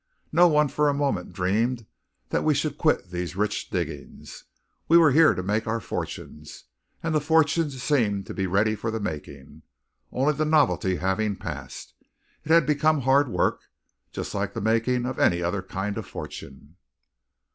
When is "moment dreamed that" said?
0.95-2.43